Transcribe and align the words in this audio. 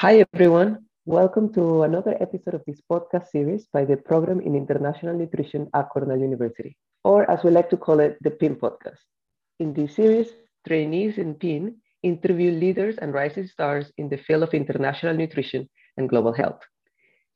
Hi, 0.00 0.24
everyone. 0.32 0.86
Welcome 1.04 1.52
to 1.52 1.82
another 1.82 2.16
episode 2.22 2.54
of 2.54 2.64
this 2.66 2.80
podcast 2.90 3.28
series 3.28 3.66
by 3.70 3.84
the 3.84 3.98
Program 3.98 4.40
in 4.40 4.56
International 4.56 5.12
Nutrition 5.14 5.68
at 5.74 5.90
Cornell 5.90 6.16
University, 6.16 6.74
or 7.04 7.30
as 7.30 7.44
we 7.44 7.50
like 7.50 7.68
to 7.68 7.76
call 7.76 8.00
it, 8.00 8.16
the 8.22 8.30
PIN 8.30 8.56
podcast. 8.56 8.96
In 9.58 9.74
this 9.74 9.96
series, 9.96 10.30
trainees 10.66 11.18
in 11.18 11.34
PIN 11.34 11.76
interview 12.02 12.50
leaders 12.50 12.96
and 12.96 13.12
rising 13.12 13.46
stars 13.46 13.92
in 13.98 14.08
the 14.08 14.16
field 14.16 14.42
of 14.42 14.54
international 14.54 15.14
nutrition 15.14 15.68
and 15.98 16.08
global 16.08 16.32
health. 16.32 16.62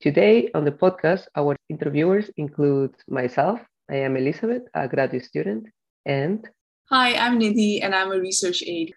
Today 0.01 0.49
on 0.55 0.65
the 0.65 0.73
podcast, 0.73 1.27
our 1.37 1.57
interviewers 1.69 2.31
include 2.39 2.95
myself, 3.09 3.61
I 3.91 3.97
am 3.97 4.17
Elizabeth, 4.17 4.63
a 4.73 4.89
graduate 4.89 5.27
student, 5.27 5.69
and 6.07 6.49
Hi, 6.89 7.13
I'm 7.13 7.39
Nidhi, 7.39 7.85
and 7.85 7.95
I'm 7.95 8.11
a 8.11 8.19
research 8.19 8.63
aide. 8.63 8.95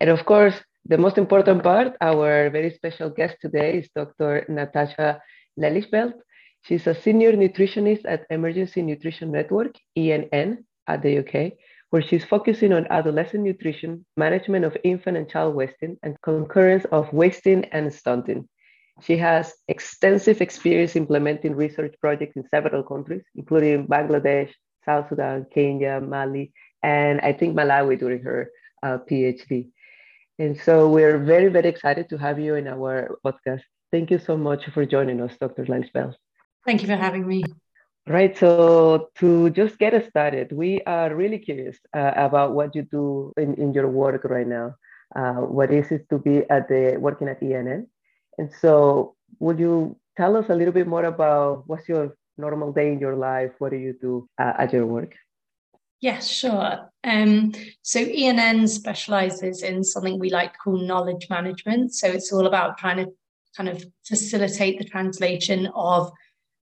And 0.00 0.10
of 0.10 0.26
course, 0.26 0.60
the 0.84 0.98
most 0.98 1.16
important 1.16 1.62
part, 1.62 1.96
our 2.00 2.50
very 2.50 2.70
special 2.70 3.10
guest 3.10 3.36
today 3.40 3.78
is 3.78 3.88
Dr. 3.94 4.44
Natasha 4.48 5.20
Lelijveld. 5.58 6.14
She's 6.62 6.86
a 6.86 6.94
senior 6.94 7.32
nutritionist 7.32 8.02
at 8.04 8.26
Emergency 8.30 8.82
Nutrition 8.82 9.30
Network, 9.30 9.76
ENN, 9.96 10.64
at 10.86 11.02
the 11.02 11.18
UK, 11.18 11.52
where 11.90 12.02
she's 12.02 12.24
focusing 12.24 12.72
on 12.72 12.86
adolescent 12.90 13.42
nutrition, 13.42 14.04
management 14.16 14.64
of 14.64 14.76
infant 14.84 15.16
and 15.16 15.28
child 15.28 15.54
wasting, 15.54 15.96
and 16.02 16.20
concurrence 16.22 16.84
of 16.86 17.12
wasting 17.12 17.64
and 17.66 17.92
stunting. 17.92 18.48
She 19.00 19.16
has 19.16 19.54
extensive 19.68 20.40
experience 20.40 20.96
implementing 20.96 21.56
research 21.56 21.94
projects 22.00 22.36
in 22.36 22.46
several 22.48 22.82
countries, 22.82 23.24
including 23.34 23.86
Bangladesh, 23.86 24.50
South 24.84 25.08
Sudan, 25.08 25.46
Kenya, 25.52 26.00
Mali, 26.00 26.52
and 26.82 27.20
I 27.20 27.32
think 27.32 27.56
Malawi 27.56 27.98
during 27.98 28.22
her 28.22 28.50
uh, 28.82 28.98
PhD. 28.98 29.70
And 30.42 30.58
so 30.58 30.88
we're 30.88 31.18
very, 31.18 31.48
very 31.56 31.68
excited 31.68 32.08
to 32.08 32.18
have 32.18 32.40
you 32.40 32.56
in 32.56 32.66
our 32.66 33.16
podcast. 33.24 33.62
Thank 33.92 34.10
you 34.10 34.18
so 34.18 34.36
much 34.36 34.66
for 34.74 34.84
joining 34.84 35.20
us, 35.20 35.36
Dr. 35.38 35.64
Lensbell. 35.66 36.14
Thank 36.66 36.82
you 36.82 36.88
for 36.88 36.96
having 36.96 37.24
me. 37.24 37.44
Right. 38.08 38.36
So 38.36 39.10
to 39.20 39.50
just 39.50 39.78
get 39.78 39.94
us 39.94 40.08
started, 40.08 40.50
we 40.50 40.80
are 40.82 41.14
really 41.14 41.38
curious 41.38 41.78
uh, 41.94 42.14
about 42.16 42.54
what 42.54 42.74
you 42.74 42.82
do 42.82 43.32
in, 43.36 43.54
in 43.54 43.72
your 43.72 43.86
work 43.86 44.24
right 44.24 44.48
now. 44.48 44.74
Uh, 45.14 45.46
what 45.58 45.70
is 45.70 45.92
it 45.92 46.08
to 46.10 46.18
be 46.18 46.42
at 46.50 46.66
the 46.66 46.96
working 46.98 47.28
at 47.28 47.40
ENN? 47.40 47.86
And 48.38 48.50
so 48.60 49.14
would 49.38 49.60
you 49.60 49.96
tell 50.16 50.36
us 50.36 50.46
a 50.48 50.56
little 50.56 50.74
bit 50.74 50.88
more 50.88 51.04
about 51.04 51.68
what's 51.68 51.88
your 51.88 52.16
normal 52.36 52.72
day 52.72 52.90
in 52.90 52.98
your 52.98 53.14
life? 53.14 53.52
What 53.60 53.70
do 53.70 53.76
you 53.76 53.92
do 53.92 54.28
uh, 54.40 54.54
at 54.58 54.72
your 54.72 54.86
work? 54.86 55.14
Yes, 56.02 56.28
sure. 56.28 56.90
Um, 57.04 57.52
so 57.82 58.00
ENN 58.00 58.68
specializes 58.68 59.62
in 59.62 59.84
something 59.84 60.18
we 60.18 60.30
like 60.30 60.52
to 60.52 60.58
call 60.58 60.76
knowledge 60.76 61.28
management. 61.30 61.94
So 61.94 62.08
it's 62.08 62.32
all 62.32 62.48
about 62.48 62.76
trying 62.76 62.96
to 62.96 63.12
kind 63.56 63.68
of 63.68 63.84
facilitate 64.04 64.78
the 64.78 64.84
translation 64.84 65.68
of 65.76 66.10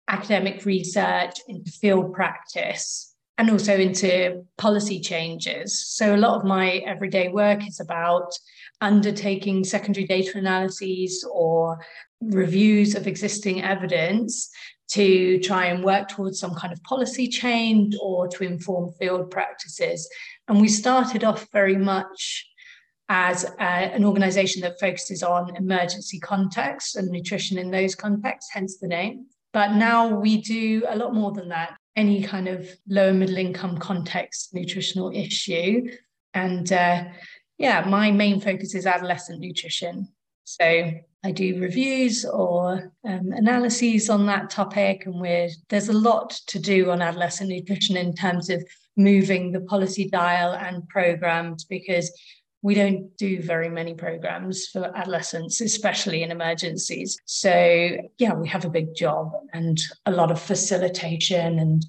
academic 0.07 0.65
research 0.65 1.39
into 1.47 1.71
field 1.71 2.13
practice 2.13 3.15
and 3.39 3.49
also 3.49 3.75
into 3.75 4.45
policy 4.59 4.99
changes. 4.99 5.83
So 5.83 6.13
a 6.13 6.17
lot 6.17 6.37
of 6.37 6.45
my 6.45 6.83
everyday 6.85 7.29
work 7.29 7.67
is 7.67 7.79
about 7.79 8.31
undertaking 8.81 9.63
secondary 9.63 10.05
data 10.05 10.37
analyses 10.37 11.27
or 11.33 11.79
reviews 12.21 12.93
of 12.93 13.07
existing 13.07 13.63
evidence 13.63 14.51
to 14.93 15.39
try 15.39 15.65
and 15.65 15.83
work 15.83 16.07
towards 16.07 16.39
some 16.39 16.53
kind 16.53 16.71
of 16.71 16.81
policy 16.83 17.27
change 17.27 17.95
or 17.99 18.27
to 18.27 18.43
inform 18.43 18.91
field 18.93 19.31
practices. 19.31 20.07
And 20.47 20.61
we 20.61 20.67
started 20.67 21.23
off 21.23 21.47
very 21.51 21.75
much 21.75 22.47
as 23.09 23.43
a, 23.43 23.63
an 23.63 24.05
organization 24.05 24.61
that 24.61 24.79
focuses 24.79 25.23
on 25.23 25.55
emergency 25.55 26.19
contexts 26.19 26.95
and 26.95 27.09
nutrition 27.09 27.57
in 27.57 27.71
those 27.71 27.95
contexts, 27.95 28.51
hence 28.53 28.77
the 28.77 28.87
name. 28.87 29.25
But 29.51 29.73
now 29.73 30.07
we 30.07 30.41
do 30.41 30.83
a 30.87 30.95
lot 30.95 31.15
more 31.15 31.31
than 31.31 31.49
that. 31.49 31.75
Any 31.95 32.21
kind 32.21 32.47
of 32.47 32.69
lower 32.87 33.13
middle 33.13 33.37
income 33.37 33.77
context 33.77 34.53
nutritional 34.53 35.11
issue. 35.11 35.89
And 36.35 36.71
uh, 36.71 37.05
yeah, 37.57 37.85
my 37.87 38.11
main 38.11 38.41
focus 38.41 38.75
is 38.75 38.85
adolescent 38.85 39.39
nutrition. 39.39 40.09
So 40.43 40.91
I 41.25 41.31
do 41.31 41.59
reviews 41.59 42.25
or 42.25 42.91
um, 43.07 43.31
analyses 43.31 44.09
on 44.09 44.25
that 44.25 44.49
topic, 44.49 45.05
and 45.05 45.19
we're, 45.21 45.49
there's 45.69 45.87
a 45.87 45.93
lot 45.93 46.31
to 46.47 46.59
do 46.59 46.91
on 46.91 47.01
adolescent 47.01 47.49
nutrition 47.49 47.95
in 47.95 48.13
terms 48.13 48.49
of 48.49 48.63
moving 48.97 49.51
the 49.51 49.61
policy 49.61 50.09
dial 50.09 50.53
and 50.53 50.87
programs 50.89 51.63
because 51.63 52.11
we 52.61 52.75
don't 52.75 53.15
do 53.17 53.41
very 53.41 53.69
many 53.69 53.93
programs 53.93 54.67
for 54.67 54.95
adolescents, 54.97 55.61
especially 55.61 56.23
in 56.23 56.31
emergencies. 56.31 57.17
So, 57.25 57.97
yeah, 58.17 58.33
we 58.33 58.47
have 58.47 58.65
a 58.65 58.69
big 58.69 58.95
job 58.95 59.31
and 59.53 59.79
a 60.05 60.11
lot 60.11 60.31
of 60.31 60.41
facilitation 60.41 61.59
and 61.59 61.85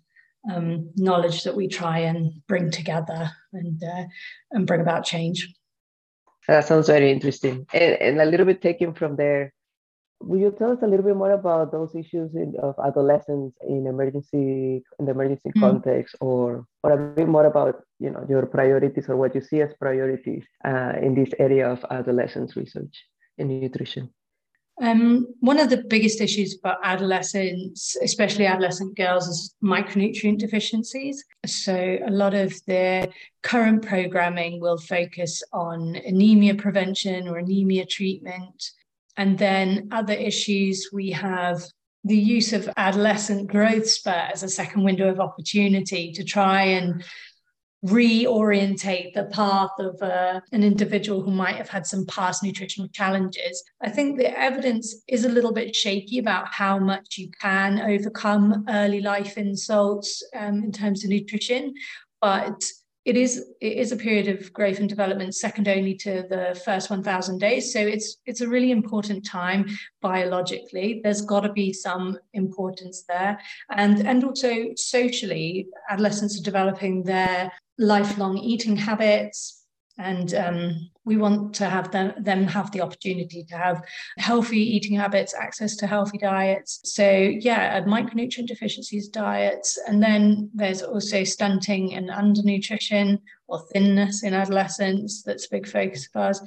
um, 0.52 0.90
knowledge 0.96 1.44
that 1.44 1.56
we 1.56 1.68
try 1.68 2.00
and 2.00 2.32
bring 2.48 2.70
together 2.70 3.30
and 3.52 3.82
uh, 3.82 4.04
and 4.50 4.66
bring 4.66 4.80
about 4.80 5.04
change. 5.04 5.54
That 6.48 6.66
sounds 6.66 6.88
very 6.88 7.10
interesting. 7.10 7.66
And, 7.72 7.94
and 8.00 8.20
a 8.20 8.24
little 8.26 8.46
bit 8.46 8.60
taken 8.60 8.92
from 8.92 9.16
there, 9.16 9.52
will 10.20 10.40
you 10.40 10.54
tell 10.56 10.72
us 10.72 10.82
a 10.82 10.86
little 10.86 11.04
bit 11.04 11.16
more 11.16 11.32
about 11.32 11.72
those 11.72 11.94
issues 11.94 12.34
in, 12.34 12.54
of 12.62 12.74
adolescents 12.84 13.56
in 13.66 13.86
emergency 13.86 14.82
in 14.98 15.04
the 15.06 15.10
emergency 15.10 15.50
mm. 15.50 15.60
context, 15.60 16.16
or 16.20 16.66
or 16.82 16.92
a 16.92 16.96
bit 16.96 17.28
more 17.28 17.46
about 17.46 17.82
you 17.98 18.10
know 18.10 18.24
your 18.28 18.46
priorities 18.46 19.08
or 19.08 19.16
what 19.16 19.34
you 19.34 19.40
see 19.40 19.60
as 19.60 19.72
priorities 19.78 20.44
uh, 20.64 20.92
in 21.00 21.14
this 21.14 21.30
area 21.38 21.68
of 21.68 21.84
adolescence 21.90 22.56
research 22.56 23.04
in 23.38 23.48
nutrition? 23.48 24.10
Um, 24.80 25.28
one 25.38 25.60
of 25.60 25.70
the 25.70 25.84
biggest 25.84 26.20
issues 26.20 26.58
for 26.60 26.76
adolescents, 26.82 27.96
especially 28.02 28.46
adolescent 28.46 28.96
girls, 28.96 29.28
is 29.28 29.54
micronutrient 29.62 30.38
deficiencies. 30.38 31.24
So, 31.46 31.98
a 32.04 32.10
lot 32.10 32.34
of 32.34 32.52
their 32.66 33.06
current 33.42 33.86
programming 33.86 34.60
will 34.60 34.78
focus 34.78 35.42
on 35.52 35.94
anemia 35.96 36.56
prevention 36.56 37.28
or 37.28 37.38
anemia 37.38 37.86
treatment. 37.86 38.70
And 39.16 39.38
then 39.38 39.88
other 39.92 40.14
issues, 40.14 40.90
we 40.92 41.10
have 41.12 41.62
the 42.02 42.16
use 42.18 42.52
of 42.52 42.68
adolescent 42.76 43.48
growth 43.48 43.88
spurt 43.88 44.32
as 44.32 44.42
a 44.42 44.48
second 44.48 44.82
window 44.82 45.08
of 45.08 45.20
opportunity 45.20 46.12
to 46.12 46.24
try 46.24 46.62
and 46.64 47.04
reorientate 47.84 49.12
the 49.12 49.24
path 49.24 49.70
of 49.78 50.00
uh, 50.00 50.40
an 50.52 50.62
individual 50.62 51.22
who 51.22 51.30
might 51.30 51.56
have 51.56 51.68
had 51.68 51.86
some 51.86 52.06
past 52.06 52.42
nutritional 52.42 52.88
challenges. 52.88 53.62
I 53.82 53.90
think 53.90 54.16
the 54.16 54.38
evidence 54.38 55.02
is 55.06 55.24
a 55.24 55.28
little 55.28 55.52
bit 55.52 55.76
shaky 55.76 56.18
about 56.18 56.48
how 56.48 56.78
much 56.78 57.18
you 57.18 57.30
can 57.40 57.80
overcome 57.80 58.64
early 58.68 59.00
life 59.00 59.36
insults 59.36 60.22
um, 60.34 60.64
in 60.64 60.72
terms 60.72 61.04
of 61.04 61.10
nutrition, 61.10 61.74
but 62.22 62.64
it 63.04 63.18
is 63.18 63.44
it 63.60 63.74
is 63.74 63.92
a 63.92 63.96
period 63.96 64.28
of 64.28 64.50
growth 64.52 64.78
and 64.78 64.88
development 64.88 65.34
second 65.34 65.68
only 65.68 65.94
to 65.94 66.24
the 66.30 66.58
first 66.64 66.88
1000 66.88 67.38
days. 67.38 67.70
So 67.70 67.78
it's 67.80 68.16
it's 68.24 68.40
a 68.40 68.48
really 68.48 68.70
important 68.70 69.26
time 69.26 69.66
biologically. 70.00 71.00
There's 71.04 71.20
got 71.20 71.40
to 71.40 71.52
be 71.52 71.72
some 71.72 72.18
importance 72.32 73.04
there. 73.06 73.38
And 73.70 74.06
and 74.06 74.24
also 74.24 74.70
socially 74.76 75.68
adolescents 75.90 76.40
are 76.40 76.42
developing 76.42 77.02
their 77.02 77.52
lifelong 77.78 78.38
eating 78.38 78.76
habits. 78.76 79.60
And 79.96 80.34
um, 80.34 80.90
we 81.04 81.16
want 81.16 81.54
to 81.56 81.66
have 81.66 81.92
them, 81.92 82.14
them 82.20 82.48
have 82.48 82.72
the 82.72 82.80
opportunity 82.80 83.44
to 83.44 83.56
have 83.56 83.84
healthy 84.18 84.58
eating 84.58 84.96
habits 84.96 85.34
access 85.34 85.76
to 85.76 85.86
healthy 85.86 86.18
diets. 86.18 86.80
So 86.82 87.08
yeah 87.08 87.80
micronutrient 87.82 88.48
deficiencies 88.48 89.08
diets. 89.08 89.78
And 89.86 90.02
then 90.02 90.50
there's 90.52 90.82
also 90.82 91.22
stunting 91.22 91.94
and 91.94 92.10
undernutrition 92.10 93.20
or 93.46 93.62
thinness 93.72 94.24
in 94.24 94.34
adolescence 94.34 95.22
that's 95.22 95.46
a 95.46 95.50
big 95.50 95.68
focus 95.68 96.08
of 96.12 96.20
ours. 96.20 96.42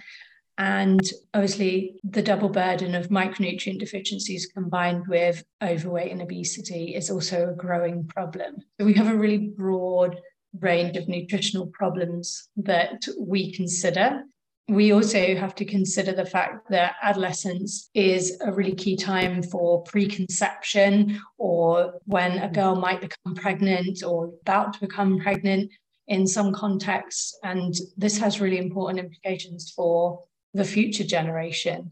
And 0.58 1.02
obviously 1.34 2.00
the 2.04 2.24
double 2.24 2.50
burden 2.50 2.96
of 2.96 3.10
micronutrient 3.10 3.80
deficiencies 3.80 4.48
combined 4.48 5.08
with 5.08 5.44
overweight 5.62 6.12
and 6.12 6.22
obesity 6.22 6.96
is 6.96 7.12
also 7.12 7.50
a 7.50 7.56
growing 7.56 8.08
problem. 8.08 8.58
So 8.80 8.86
we 8.86 8.96
have 8.96 9.08
a 9.08 9.16
really 9.16 9.38
broad 9.38 10.20
range 10.60 10.98
of 10.98 11.08
nutritional 11.08 11.68
problems 11.68 12.50
that 12.58 13.08
we 13.20 13.52
consider. 13.52 14.24
We 14.70 14.92
also 14.92 15.36
have 15.36 15.56
to 15.56 15.66
consider 15.66 16.12
the 16.12 16.26
fact 16.26 16.70
that 16.72 16.96
adolescence 17.02 17.90
is 17.94 18.38
a 18.42 18.52
really 18.52 18.76
key 18.76 18.98
time 18.98 19.42
for 19.42 19.84
preconception 19.84 21.22
or 21.38 21.94
when 22.06 22.40
a 22.40 22.50
girl 22.50 22.76
might 22.76 23.00
become 23.00 23.36
pregnant 23.36 24.04
or 24.04 24.34
about 24.42 24.74
to 24.74 24.80
become 24.82 25.20
pregnant 25.20 25.72
in 26.08 26.28
some 26.28 26.54
contexts. 26.54 27.38
And 27.44 27.74
this 27.96 28.18
has 28.18 28.42
really 28.42 28.58
important 28.58 29.00
implications 29.00 29.72
for 29.72 30.24
the 30.54 30.66
future 30.66 31.06
generation. 31.06 31.92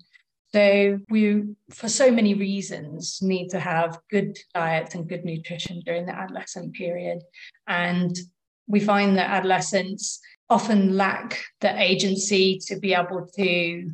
So 0.56 1.00
we, 1.10 1.44
for 1.70 1.90
so 1.90 2.12
many 2.12 2.34
reasons, 2.34 3.20
need 3.22 3.50
to 3.50 3.60
have 3.60 4.00
good 4.10 4.38
diet 4.54 4.96
and 4.96 5.08
good 5.08 5.26
nutrition 5.26 5.82
during 5.86 6.06
the 6.06 6.16
adolescent 6.16 6.74
period. 6.76 7.20
And 7.68 8.16
we 8.68 8.80
find 8.80 9.18
that 9.18 9.30
adolescents 9.30 10.20
often 10.50 10.96
lack 10.96 11.44
the 11.62 11.82
agency 11.82 12.60
to 12.68 12.80
be 12.80 12.94
able 12.94 13.28
to 13.36 13.92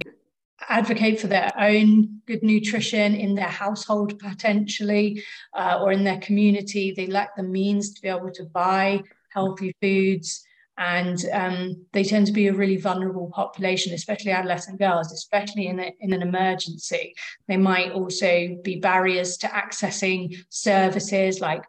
advocate 0.69 1.19
for 1.19 1.27
their 1.27 1.51
own 1.57 2.21
good 2.27 2.44
nutrition 2.44 3.15
in 3.15 3.35
their 3.35 3.45
household 3.45 4.19
potentially 4.19 5.23
uh, 5.53 5.79
or 5.81 5.91
in 5.91 6.03
their 6.03 6.19
community. 6.19 6.94
They 6.95 7.07
lack 7.07 7.35
the 7.35 7.44
means 7.44 7.94
to 7.94 8.01
be 8.01 8.09
able 8.09 8.31
to 8.31 8.44
buy 8.45 9.01
healthy 9.29 9.75
foods. 9.81 10.44
And 10.77 11.23
um, 11.31 11.85
they 11.94 12.03
tend 12.03 12.27
to 12.27 12.33
be 12.33 12.47
a 12.47 12.53
really 12.53 12.77
vulnerable 12.77 13.29
population, 13.33 13.94
especially 13.94 14.31
adolescent 14.31 14.79
girls, 14.79 15.12
especially 15.12 15.68
in, 15.68 15.79
a, 15.79 15.94
in 16.00 16.13
an 16.13 16.21
emergency. 16.21 17.13
They 17.47 17.57
might 17.57 17.91
also 17.91 18.57
be 18.63 18.79
barriers 18.79 19.38
to 19.38 19.47
accessing 19.47 20.35
services 20.50 21.39
like 21.39 21.63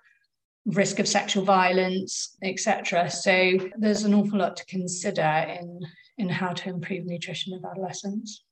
risk 0.66 0.98
of 0.98 1.08
sexual 1.08 1.44
violence, 1.44 2.36
etc. 2.42 3.10
So 3.10 3.52
there's 3.76 4.04
an 4.04 4.14
awful 4.14 4.38
lot 4.38 4.56
to 4.56 4.66
consider 4.66 5.46
in, 5.60 5.80
in 6.18 6.28
how 6.28 6.52
to 6.52 6.68
improve 6.68 7.04
nutrition 7.04 7.54
of 7.54 7.64
adolescents. 7.64 8.44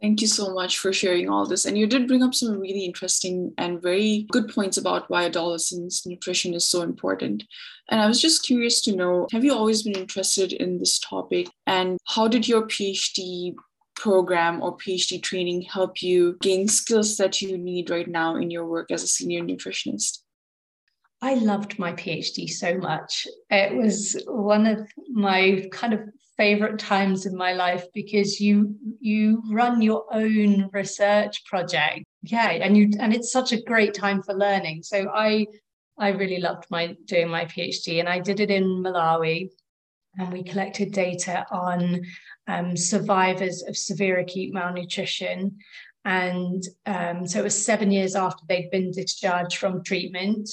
Thank 0.00 0.20
you 0.20 0.26
so 0.26 0.52
much 0.52 0.78
for 0.78 0.92
sharing 0.92 1.28
all 1.28 1.46
this. 1.46 1.64
And 1.64 1.78
you 1.78 1.86
did 1.86 2.08
bring 2.08 2.24
up 2.24 2.34
some 2.34 2.58
really 2.58 2.84
interesting 2.84 3.54
and 3.56 3.80
very 3.80 4.26
good 4.32 4.52
points 4.52 4.76
about 4.76 5.08
why 5.08 5.26
adolescents' 5.26 6.04
nutrition 6.04 6.54
is 6.54 6.68
so 6.68 6.82
important. 6.82 7.44
And 7.88 8.00
I 8.00 8.08
was 8.08 8.20
just 8.20 8.44
curious 8.44 8.80
to 8.82 8.96
know 8.96 9.28
have 9.30 9.44
you 9.44 9.54
always 9.54 9.84
been 9.84 9.94
interested 9.94 10.52
in 10.54 10.78
this 10.78 10.98
topic? 10.98 11.48
And 11.68 12.00
how 12.08 12.26
did 12.26 12.48
your 12.48 12.66
PhD 12.66 13.54
program 13.94 14.60
or 14.60 14.76
PhD 14.76 15.22
training 15.22 15.62
help 15.62 16.02
you 16.02 16.36
gain 16.40 16.66
skills 16.66 17.16
that 17.18 17.40
you 17.40 17.56
need 17.56 17.88
right 17.88 18.08
now 18.08 18.34
in 18.34 18.50
your 18.50 18.66
work 18.66 18.90
as 18.90 19.04
a 19.04 19.06
senior 19.06 19.42
nutritionist? 19.42 20.21
I 21.22 21.34
loved 21.34 21.78
my 21.78 21.92
PhD 21.92 22.50
so 22.50 22.76
much. 22.78 23.28
It 23.48 23.76
was 23.76 24.20
one 24.26 24.66
of 24.66 24.90
my 25.08 25.68
kind 25.70 25.94
of 25.94 26.00
favorite 26.36 26.80
times 26.80 27.26
in 27.26 27.36
my 27.36 27.52
life 27.52 27.84
because 27.94 28.40
you 28.40 28.74
you 29.00 29.40
run 29.48 29.80
your 29.80 30.04
own 30.12 30.68
research 30.72 31.44
project. 31.44 32.04
Yeah 32.22 32.50
and 32.50 32.76
you 32.76 32.90
and 32.98 33.14
it's 33.14 33.30
such 33.30 33.52
a 33.52 33.62
great 33.62 33.94
time 33.94 34.22
for 34.22 34.34
learning. 34.34 34.82
So 34.82 35.08
i 35.14 35.46
i 35.98 36.08
really 36.08 36.38
loved 36.38 36.64
my 36.70 36.96
doing 37.04 37.28
my 37.28 37.44
phd 37.44 38.00
and 38.00 38.08
i 38.08 38.18
did 38.18 38.40
it 38.40 38.50
in 38.50 38.64
malawi 38.82 39.50
and 40.18 40.32
we 40.32 40.42
collected 40.42 40.92
data 40.92 41.46
on 41.50 42.02
um, 42.46 42.76
survivors 42.76 43.62
of 43.62 43.76
severe 43.76 44.18
acute 44.18 44.52
malnutrition. 44.52 45.58
And 46.04 46.62
um, 46.86 47.26
so 47.26 47.40
it 47.40 47.44
was 47.44 47.64
seven 47.64 47.90
years 47.90 48.16
after 48.16 48.42
they'd 48.48 48.70
been 48.70 48.90
discharged 48.90 49.56
from 49.56 49.84
treatment 49.84 50.50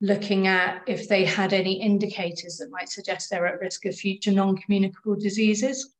looking 0.00 0.46
at 0.46 0.82
if 0.86 1.08
they 1.08 1.24
had 1.24 1.52
any 1.52 1.80
indicators 1.80 2.56
that 2.58 2.70
might 2.70 2.88
suggest 2.88 3.30
they're 3.30 3.46
at 3.46 3.60
risk 3.60 3.86
of 3.86 3.94
future 3.94 4.32
non 4.32 4.56
communicable 4.56 5.16
diseases. 5.16 5.94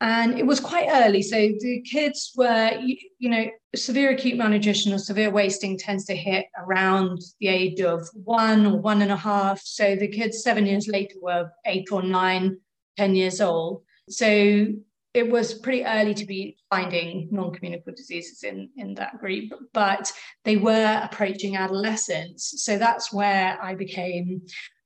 And 0.00 0.38
it 0.38 0.46
was 0.46 0.60
quite 0.60 0.88
early. 0.88 1.22
So 1.22 1.36
the 1.36 1.80
kids 1.80 2.32
were, 2.36 2.70
you, 2.80 2.96
you, 3.18 3.30
know, 3.30 3.46
severe 3.74 4.10
acute 4.10 4.38
malnutrition 4.38 4.92
or 4.92 4.98
severe 4.98 5.30
wasting 5.30 5.76
tends 5.76 6.04
to 6.04 6.14
hit 6.14 6.46
around 6.56 7.20
the 7.40 7.48
age 7.48 7.80
of 7.80 8.08
one 8.12 8.64
or 8.64 8.78
one 8.78 9.02
and 9.02 9.10
a 9.10 9.16
half. 9.16 9.60
So 9.60 9.96
the 9.96 10.06
kids 10.06 10.42
seven 10.42 10.66
years 10.66 10.86
later 10.86 11.16
were 11.20 11.50
eight 11.66 11.90
or 11.90 12.02
nine, 12.02 12.58
ten 12.96 13.16
years 13.16 13.40
old. 13.40 13.82
So 14.08 14.68
it 15.14 15.30
was 15.30 15.54
pretty 15.54 15.84
early 15.84 16.14
to 16.14 16.26
be 16.26 16.56
finding 16.70 17.28
non-communicable 17.30 17.94
diseases 17.96 18.42
in, 18.42 18.68
in 18.76 18.94
that 18.94 19.18
group, 19.18 19.52
but 19.72 20.12
they 20.44 20.56
were 20.56 21.00
approaching 21.02 21.56
adolescence. 21.56 22.54
So 22.58 22.78
that's 22.78 23.12
where 23.12 23.58
I 23.62 23.74
became 23.74 24.42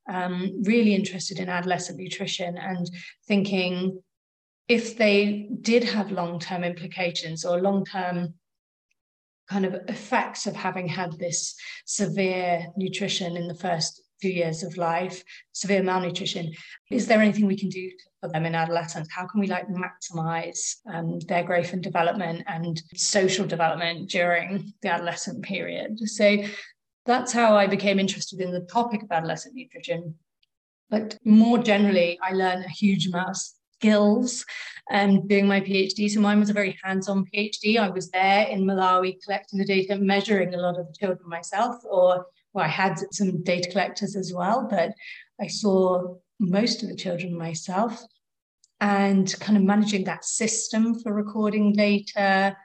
um, 0.08 0.62
really 0.64 0.94
interested 0.94 1.38
in 1.38 1.48
adolescent 1.48 1.98
nutrition 1.98 2.56
and 2.56 2.88
thinking 3.26 4.00
if 4.68 4.96
they 4.96 5.48
did 5.60 5.84
have 5.84 6.12
long-term 6.12 6.64
implications 6.64 7.44
or 7.44 7.60
long-term 7.60 8.34
kind 9.48 9.64
of 9.66 9.74
effects 9.88 10.46
of 10.46 10.54
having 10.54 10.88
had 10.88 11.18
this 11.18 11.54
severe 11.84 12.66
nutrition 12.76 13.36
in 13.36 13.48
the 13.48 13.54
first 13.54 14.01
few 14.22 14.32
years 14.32 14.62
of 14.62 14.76
life, 14.76 15.24
severe 15.52 15.82
malnutrition, 15.82 16.52
is 16.90 17.06
there 17.06 17.20
anything 17.20 17.46
we 17.46 17.58
can 17.58 17.68
do 17.68 17.90
for 18.20 18.28
them 18.28 18.46
in 18.46 18.54
adolescence? 18.54 19.08
How 19.10 19.26
can 19.26 19.40
we 19.40 19.48
like 19.48 19.66
maximize 19.68 20.76
um, 20.92 21.18
their 21.30 21.42
growth 21.42 21.72
and 21.72 21.82
development 21.82 22.44
and 22.46 22.80
social 22.94 23.46
development 23.46 24.10
during 24.10 24.72
the 24.80 24.90
adolescent 24.90 25.42
period? 25.42 25.98
So 26.08 26.38
that's 27.04 27.32
how 27.32 27.56
I 27.56 27.66
became 27.66 27.98
interested 27.98 28.40
in 28.40 28.52
the 28.52 28.60
topic 28.60 29.02
of 29.02 29.10
adolescent 29.10 29.56
nutrition. 29.56 30.14
But 30.88 31.18
more 31.24 31.58
generally, 31.58 32.18
I 32.22 32.32
learned 32.32 32.64
a 32.64 32.68
huge 32.68 33.08
amount 33.08 33.30
of 33.30 33.36
skills 33.82 34.44
um, 34.92 35.26
doing 35.26 35.48
my 35.48 35.60
PhD. 35.60 36.08
So 36.08 36.20
mine 36.20 36.38
was 36.38 36.50
a 36.50 36.60
very 36.60 36.78
hands-on 36.84 37.26
PhD. 37.26 37.78
I 37.78 37.90
was 37.90 38.10
there 38.10 38.46
in 38.46 38.64
Malawi 38.64 39.16
collecting 39.24 39.58
the 39.58 39.64
data, 39.64 39.96
measuring 39.96 40.54
a 40.54 40.58
lot 40.58 40.78
of 40.78 40.86
the 40.86 40.94
children 41.00 41.28
myself, 41.28 41.76
or 41.84 42.26
well, 42.52 42.64
I 42.64 42.68
had 42.68 42.98
some 43.12 43.42
data 43.42 43.70
collectors 43.70 44.16
as 44.16 44.32
well, 44.32 44.66
but 44.68 44.92
I 45.40 45.46
saw 45.46 46.16
most 46.38 46.82
of 46.82 46.88
the 46.88 46.96
children 46.96 47.36
myself 47.36 48.02
and 48.80 49.32
kind 49.40 49.56
of 49.56 49.64
managing 49.64 50.04
that 50.04 50.24
system 50.24 50.98
for 50.98 51.12
recording 51.12 51.72
data, 51.72 52.56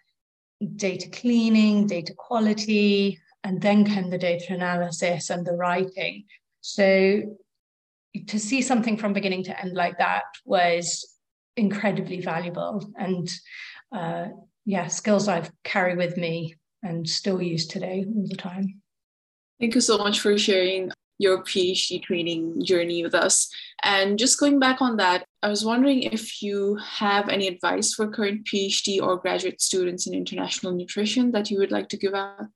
data 0.76 1.10
cleaning, 1.10 1.88
data 1.88 2.14
quality, 2.18 3.20
and 3.44 3.62
then 3.62 3.86
came 3.86 4.10
the 4.10 4.18
data 4.18 4.54
analysis 4.54 5.30
and 5.30 5.46
the 5.46 5.54
writing. 5.54 6.26
So 6.62 7.38
to 8.28 8.40
see 8.40 8.62
something 8.62 8.98
from 8.98 9.14
beginning 9.14 9.44
to 9.44 9.60
end 9.62 9.74
like 9.74 10.00
that 10.00 10.24
was 10.44 11.18
incredibly 11.56 12.20
valuable 12.20 12.92
and 12.98 13.30
uh, 13.92 14.26
yeah, 14.66 14.88
skills 14.88 15.28
I've 15.28 15.52
carried 15.64 15.98
with 15.98 16.18
me 16.18 16.56
and 16.84 17.08
still 17.08 17.42
use 17.42 17.68
today 17.68 18.06
all 18.06 18.28
the 18.28 18.36
time. 18.36 18.82
Thank 19.60 19.76
you 19.76 19.82
so 19.82 19.98
much 19.98 20.20
for 20.20 20.38
sharing 20.38 20.92
your 21.20 21.44
PhD 21.44 22.02
training 22.04 22.64
journey 22.64 23.04
with 23.04 23.16
us. 23.16 23.50
And 23.84 24.20
just 24.20 24.40
going 24.40 24.60
back 24.60 24.82
on 24.82 24.98
that, 24.98 25.26
I 25.42 25.48
was 25.48 25.66
wondering 25.66 26.04
if 26.04 26.42
you 26.42 26.76
have 26.76 27.30
any 27.30 27.48
advice 27.48 27.94
for 27.94 28.08
current 28.08 28.46
PhD 28.46 29.02
or 29.02 29.18
graduate 29.18 29.62
students 29.62 30.06
in 30.06 30.14
international 30.14 30.74
nutrition 30.74 31.32
that 31.32 31.50
you 31.50 31.58
would 31.60 31.72
like 31.72 31.90
to 31.90 31.98
give 31.98 32.14
out. 32.14 32.48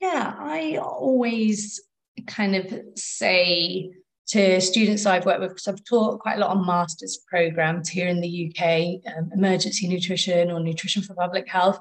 Yeah, 0.00 0.34
I 0.38 0.78
always 0.78 1.80
kind 2.26 2.56
of 2.56 2.72
say 2.96 3.90
to 4.28 4.60
students 4.60 5.04
I've 5.04 5.26
worked 5.26 5.40
with, 5.40 5.50
because 5.50 5.68
I've 5.68 5.84
taught 5.84 6.20
quite 6.20 6.36
a 6.36 6.40
lot 6.40 6.56
on 6.56 6.66
master's 6.66 7.22
programs 7.28 7.88
here 7.88 8.08
in 8.08 8.20
the 8.20 8.48
UK, 8.48 9.14
um, 9.14 9.30
emergency 9.34 9.88
nutrition 9.88 10.50
or 10.50 10.60
nutrition 10.60 11.02
for 11.02 11.14
public 11.14 11.46
health. 11.48 11.78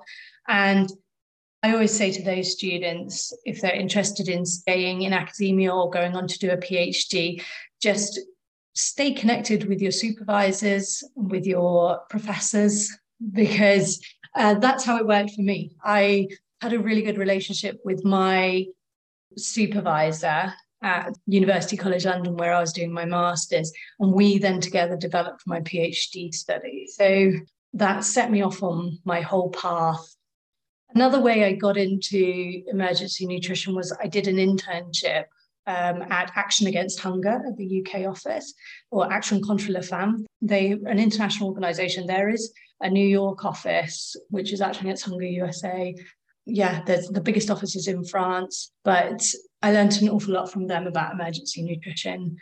And 0.47 0.91
I 1.63 1.73
always 1.73 1.95
say 1.95 2.11
to 2.11 2.23
those 2.23 2.51
students, 2.51 3.33
if 3.45 3.61
they're 3.61 3.71
interested 3.71 4.27
in 4.27 4.45
staying 4.45 5.03
in 5.03 5.13
academia 5.13 5.71
or 5.71 5.91
going 5.91 6.15
on 6.15 6.27
to 6.27 6.39
do 6.39 6.49
a 6.49 6.57
PhD, 6.57 7.43
just 7.81 8.19
stay 8.73 9.13
connected 9.13 9.67
with 9.67 9.79
your 9.79 9.91
supervisors, 9.91 11.03
with 11.15 11.45
your 11.45 11.99
professors, 12.09 12.89
because 13.33 14.03
uh, 14.35 14.55
that's 14.55 14.83
how 14.83 14.97
it 14.97 15.05
worked 15.05 15.31
for 15.31 15.43
me. 15.43 15.75
I 15.83 16.29
had 16.61 16.73
a 16.73 16.79
really 16.79 17.03
good 17.03 17.17
relationship 17.17 17.79
with 17.85 18.03
my 18.03 18.65
supervisor 19.37 20.53
at 20.81 21.15
University 21.27 21.77
College 21.77 22.05
London, 22.05 22.37
where 22.37 22.53
I 22.53 22.59
was 22.59 22.73
doing 22.73 22.91
my 22.91 23.05
master's, 23.05 23.71
and 23.99 24.11
we 24.11 24.39
then 24.39 24.61
together 24.61 24.97
developed 24.97 25.43
my 25.45 25.59
PhD 25.61 26.33
study. 26.33 26.87
So 26.87 27.33
that 27.73 28.03
set 28.03 28.31
me 28.31 28.41
off 28.41 28.63
on 28.63 28.97
my 29.05 29.21
whole 29.21 29.51
path 29.51 30.03
Another 30.93 31.21
way 31.21 31.45
I 31.45 31.53
got 31.53 31.77
into 31.77 32.63
emergency 32.67 33.25
nutrition 33.25 33.75
was 33.75 33.95
I 34.01 34.07
did 34.07 34.27
an 34.27 34.35
internship 34.35 35.25
um, 35.67 36.01
at 36.09 36.31
Action 36.35 36.67
Against 36.67 36.99
Hunger 36.99 37.41
at 37.47 37.57
the 37.57 37.83
UK 37.85 38.07
office, 38.07 38.53
or 38.89 39.11
Action 39.11 39.41
Contre 39.41 39.71
la 39.71 39.81
Faim. 39.81 40.25
They 40.41 40.71
an 40.71 40.99
international 40.99 41.49
organisation. 41.49 42.07
There 42.07 42.29
is 42.29 42.51
a 42.81 42.89
New 42.89 43.07
York 43.07 43.45
office, 43.45 44.15
which 44.29 44.51
is 44.51 44.61
Action 44.61 44.87
Against 44.87 45.05
Hunger 45.05 45.25
USA. 45.25 45.95
Yeah, 46.45 46.81
there's 46.85 47.07
the 47.07 47.21
biggest 47.21 47.51
office 47.51 47.75
is 47.75 47.87
in 47.87 48.03
France, 48.03 48.71
but 48.83 49.23
I 49.61 49.71
learned 49.71 50.01
an 50.01 50.09
awful 50.09 50.33
lot 50.33 50.51
from 50.51 50.67
them 50.67 50.87
about 50.87 51.13
emergency 51.13 51.61
nutrition. 51.61 52.37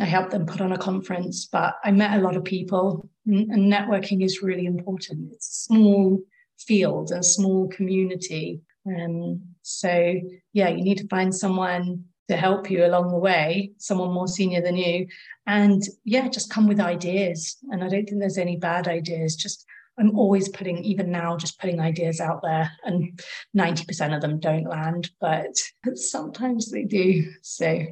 I 0.00 0.06
helped 0.06 0.32
them 0.32 0.46
put 0.46 0.60
on 0.60 0.72
a 0.72 0.78
conference, 0.78 1.46
but 1.46 1.74
I 1.84 1.92
met 1.92 2.18
a 2.18 2.22
lot 2.22 2.36
of 2.36 2.42
people, 2.42 3.08
and 3.26 3.72
networking 3.72 4.24
is 4.24 4.42
really 4.42 4.66
important. 4.66 5.32
It's 5.32 5.48
a 5.48 5.74
small 5.74 6.18
field, 6.58 7.10
and 7.10 7.24
small 7.24 7.68
community. 7.68 8.60
Um, 8.86 9.42
so, 9.62 10.14
yeah, 10.52 10.68
you 10.68 10.82
need 10.82 10.98
to 10.98 11.08
find 11.08 11.34
someone 11.34 12.04
to 12.28 12.36
help 12.36 12.70
you 12.70 12.86
along 12.86 13.10
the 13.10 13.18
way, 13.18 13.72
someone 13.78 14.12
more 14.12 14.28
senior 14.28 14.62
than 14.62 14.76
you. 14.76 15.06
And 15.46 15.82
yeah, 16.04 16.28
just 16.28 16.50
come 16.50 16.66
with 16.66 16.80
ideas. 16.80 17.56
And 17.70 17.84
I 17.84 17.88
don't 17.88 18.06
think 18.06 18.20
there's 18.20 18.38
any 18.38 18.56
bad 18.56 18.88
ideas. 18.88 19.36
Just, 19.36 19.66
I'm 19.98 20.16
always 20.18 20.48
putting, 20.48 20.82
even 20.84 21.10
now, 21.10 21.36
just 21.36 21.60
putting 21.60 21.80
ideas 21.80 22.20
out 22.20 22.40
there. 22.42 22.70
And 22.84 23.20
90% 23.56 24.14
of 24.14 24.22
them 24.22 24.40
don't 24.40 24.68
land, 24.68 25.10
but 25.20 25.54
sometimes 25.94 26.70
they 26.70 26.84
do. 26.84 27.30
So 27.42 27.84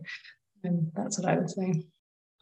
um, 0.65 0.91
that's 0.95 1.19
what 1.19 1.31
I 1.31 1.37
would 1.37 1.51
say. 1.51 1.85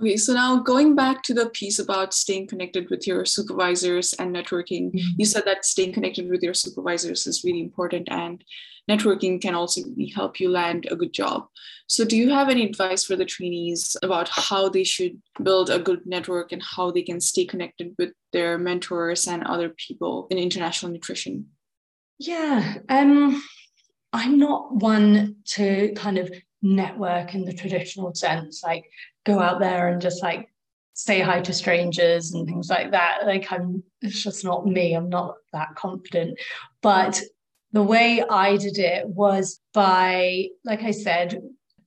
Okay, 0.01 0.17
so 0.17 0.33
now 0.33 0.57
going 0.57 0.95
back 0.95 1.23
to 1.25 1.35
the 1.35 1.51
piece 1.51 1.79
about 1.79 2.15
staying 2.15 2.47
connected 2.47 2.89
with 2.89 3.07
your 3.07 3.27
supervisors 3.27 4.15
and 4.15 4.35
networking, 4.35 4.91
mm-hmm. 4.91 5.09
you 5.19 5.27
said 5.27 5.45
that 5.45 5.67
staying 5.67 5.93
connected 5.93 6.31
with 6.31 6.43
your 6.43 6.55
supervisors 6.55 7.27
is 7.27 7.45
really 7.45 7.61
important 7.61 8.09
and 8.11 8.43
networking 8.91 9.41
can 9.43 9.55
also 9.55 9.83
help 10.15 10.41
you 10.41 10.49
land 10.49 10.89
a 10.91 10.97
good 10.97 11.13
job. 11.13 11.49
So, 11.87 12.07
do 12.07 12.17
you 12.17 12.31
have 12.31 12.49
any 12.49 12.65
advice 12.65 13.05
for 13.05 13.15
the 13.15 13.27
trainees 13.27 13.95
about 14.03 14.31
how 14.31 14.71
they 14.71 14.85
should 14.85 15.21
build 15.43 15.69
a 15.69 15.79
good 15.79 16.07
network 16.07 16.51
and 16.51 16.63
how 16.63 16.91
they 16.91 17.03
can 17.03 17.21
stay 17.21 17.45
connected 17.45 17.95
with 17.99 18.13
their 18.33 18.57
mentors 18.57 19.27
and 19.27 19.45
other 19.45 19.69
people 19.69 20.29
in 20.31 20.39
international 20.39 20.93
nutrition? 20.93 21.49
Yeah, 22.19 22.79
um, 22.89 23.43
I'm 24.15 24.39
not 24.39 24.75
one 24.75 25.37
to 25.57 25.93
kind 25.95 26.17
of 26.17 26.33
network 26.63 27.35
in 27.35 27.45
the 27.45 27.53
traditional 27.53 28.15
sense, 28.15 28.63
like 28.63 28.85
go 29.25 29.41
out 29.41 29.61
there 29.61 29.89
and 29.89 30.01
just 30.01 30.23
like 30.23 30.49
say 30.95 31.21
hi 31.21 31.41
to 31.41 31.53
strangers 31.53 32.33
and 32.33 32.47
things 32.47 32.69
like 32.69 32.91
that. 32.91 33.21
Like 33.25 33.51
I'm 33.51 33.83
it's 34.03 34.23
just 34.23 34.45
not 34.45 34.67
me. 34.67 34.95
I'm 34.95 35.09
not 35.09 35.37
that 35.53 35.75
confident. 35.77 36.39
But 36.83 37.21
the 37.73 37.83
way 37.83 38.23
I 38.29 38.57
did 38.57 38.79
it 38.79 39.07
was 39.07 39.61
by, 39.73 40.49
like 40.65 40.83
I 40.83 40.91
said, 40.91 41.41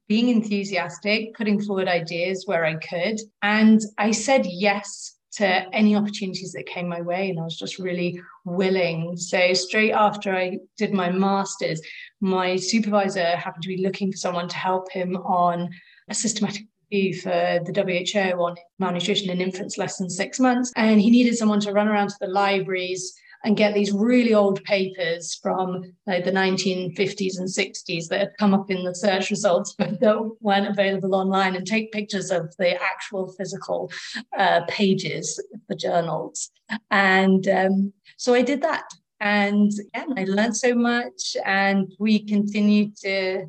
being 0.08 0.30
enthusiastic, 0.30 1.34
putting 1.36 1.62
forward 1.62 1.88
ideas 1.88 2.44
where 2.46 2.66
I 2.66 2.76
could. 2.76 3.20
And 3.42 3.82
I 3.98 4.12
said 4.12 4.46
yes 4.46 5.16
to 5.34 5.46
any 5.74 5.96
opportunities 5.96 6.52
that 6.54 6.68
came 6.68 6.88
my 6.88 7.02
way. 7.02 7.30
And 7.30 7.40
I 7.40 7.44
was 7.44 7.58
just 7.58 7.80
really 7.80 8.20
willing. 8.46 9.18
So, 9.18 9.54
straight 9.54 9.92
after 9.92 10.36
I 10.36 10.60
did 10.78 10.94
my 10.94 11.10
master's, 11.10 11.82
my 12.24 12.56
supervisor 12.56 13.36
happened 13.36 13.64
to 13.64 13.68
be 13.68 13.84
looking 13.84 14.12
for 14.12 14.18
someone 14.18 14.48
to 14.48 14.56
help 14.56 14.92
him 14.92 15.18
on 15.18 15.70
a 16.10 16.14
systematic 16.14 16.64
review 16.90 17.14
for 17.20 17.30
the 17.66 17.74
WHO 17.74 18.42
on 18.42 18.56
malnutrition 18.80 19.30
in 19.30 19.42
infants 19.42 19.78
less 19.78 19.98
than 19.98 20.10
six 20.10 20.40
months. 20.40 20.72
And 20.78 21.02
he 21.02 21.12
needed 21.12 21.36
someone 21.36 21.60
to 21.60 21.74
run 21.74 21.90
around 21.90 22.10
to 22.10 22.16
the 22.22 22.28
libraries 22.28 23.14
and 23.44 23.58
get 23.58 23.74
these 23.74 23.92
really 23.92 24.34
old 24.34 24.64
papers 24.64 25.36
from 25.36 25.84
like, 26.08 26.24
the 26.24 26.32
1950s 26.32 27.38
and 27.38 27.50
60s 27.50 28.08
that 28.08 28.20
had 28.20 28.38
come 28.40 28.54
up 28.54 28.72
in 28.72 28.86
the 28.86 28.96
search 28.96 29.30
results 29.30 29.76
but 29.78 30.00
that 30.00 30.32
weren't 30.40 30.68
available 30.68 31.14
online 31.14 31.56
and 31.56 31.68
take 31.68 31.92
pictures 31.92 32.32
of 32.32 32.56
the 32.58 32.82
actual 32.82 33.34
physical 33.34 33.92
uh, 34.38 34.62
pages 34.70 35.44
of 35.54 35.60
the 35.68 35.76
journals. 35.76 36.52
And 36.90 37.48
um, 37.50 37.94
so 38.16 38.34
I 38.34 38.42
did 38.44 38.62
that. 38.62 38.86
And 39.24 39.72
yeah, 39.94 40.04
I 40.18 40.26
learned 40.26 40.58
so 40.58 40.76
much, 40.76 41.38
and 41.46 41.90
we 41.98 42.26
continued 42.26 42.98
to 42.98 43.46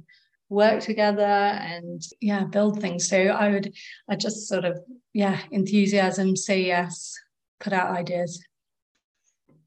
work 0.48 0.80
together 0.80 1.22
and 1.24 2.00
yeah, 2.20 2.44
build 2.44 2.80
things. 2.80 3.08
So 3.08 3.18
I 3.18 3.50
would, 3.50 3.74
I 4.08 4.14
just 4.14 4.46
sort 4.46 4.64
of, 4.64 4.78
yeah, 5.12 5.40
enthusiasm, 5.50 6.36
say 6.36 6.62
yes, 6.62 7.12
put 7.58 7.72
out 7.72 7.90
ideas. 7.90 8.40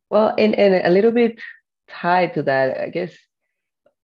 Well, 0.10 0.34
and, 0.38 0.56
and 0.56 0.76
a 0.86 0.90
little 0.90 1.12
bit 1.12 1.40
tied 1.90 2.36
to 2.36 2.44
that, 2.44 2.80
I 2.80 2.88
guess 2.88 3.12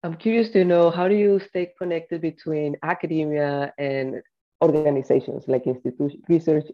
I'm 0.03 0.17
curious 0.17 0.51
to 0.51 0.65
know 0.65 0.91
how 0.91 1.07
do 1.07 1.15
you 1.15 1.39
stay 1.51 1.71
connected 1.79 2.21
between 2.21 2.75
academia 2.83 3.73
and 3.79 4.23
organizations 4.61 5.45
like 5.47 5.69
institution 5.69 6.21
research 6.29 6.67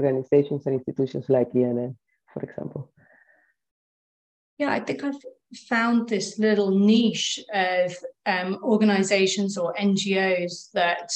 organizations 0.00 0.66
and 0.66 0.74
institutions 0.74 1.26
like 1.28 1.52
ENN, 1.52 1.94
for 2.34 2.42
example? 2.42 2.90
Yeah, 4.62 4.70
I 4.70 4.78
think 4.78 5.02
I've 5.02 5.20
found 5.68 6.08
this 6.08 6.38
little 6.38 6.70
niche 6.70 7.40
of 7.52 7.96
um, 8.26 8.60
organizations 8.62 9.58
or 9.58 9.74
NGOs 9.74 10.70
that 10.70 11.10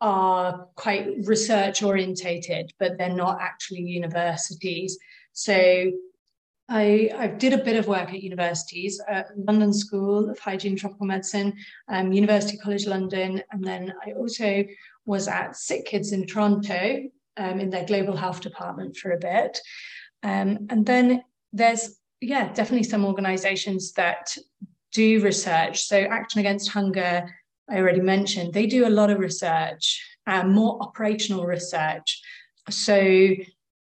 are 0.00 0.66
quite 0.74 1.14
research 1.26 1.84
orientated, 1.84 2.72
but 2.80 2.98
they're 2.98 3.14
not 3.14 3.40
actually 3.40 3.82
universities. 3.82 4.98
So 5.32 5.92
I, 6.68 7.08
I 7.16 7.28
did 7.28 7.52
a 7.52 7.62
bit 7.62 7.76
of 7.76 7.86
work 7.86 8.08
at 8.08 8.24
universities, 8.24 9.00
at 9.06 9.28
London 9.36 9.72
School 9.72 10.28
of 10.28 10.36
Hygiene 10.40 10.72
and 10.72 10.80
Tropical 10.80 11.06
Medicine, 11.06 11.54
um, 11.86 12.12
University 12.12 12.56
College 12.56 12.88
London, 12.88 13.44
and 13.52 13.62
then 13.62 13.92
I 14.04 14.10
also 14.14 14.64
was 15.04 15.28
at 15.28 15.52
SickKids 15.52 16.12
in 16.12 16.26
Toronto 16.26 17.04
um, 17.36 17.60
in 17.60 17.70
their 17.70 17.84
global 17.84 18.16
health 18.16 18.40
department 18.40 18.96
for 18.96 19.12
a 19.12 19.20
bit. 19.20 19.56
Um, 20.24 20.66
and 20.68 20.84
then 20.84 21.22
there's, 21.52 21.96
yeah, 22.20 22.52
definitely 22.52 22.84
some 22.84 23.04
organizations 23.04 23.92
that 23.92 24.36
do 24.92 25.20
research. 25.20 25.82
So 25.84 25.98
Action 25.98 26.40
Against 26.40 26.70
Hunger, 26.70 27.28
I 27.70 27.76
already 27.76 28.00
mentioned, 28.00 28.54
they 28.54 28.66
do 28.66 28.86
a 28.86 28.90
lot 28.90 29.10
of 29.10 29.18
research, 29.18 30.02
um, 30.26 30.52
more 30.52 30.78
operational 30.80 31.44
research. 31.44 32.20
So 32.70 33.34